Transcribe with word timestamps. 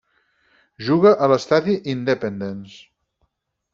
Juga 0.87 1.11
a 1.25 1.29
l'estadi 1.31 1.75
Independence. 1.95 2.79